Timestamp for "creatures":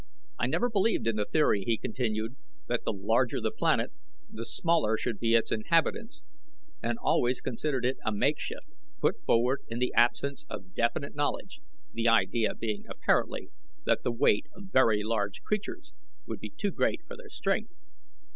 15.43-15.93